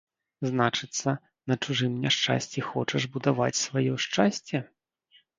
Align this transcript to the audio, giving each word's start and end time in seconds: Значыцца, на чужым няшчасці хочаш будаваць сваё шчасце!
Значыцца, 0.51 1.09
на 1.51 1.57
чужым 1.65 1.99
няшчасці 2.05 2.63
хочаш 2.69 3.05
будаваць 3.17 3.59
сваё 3.65 3.93
шчасце! 4.07 4.63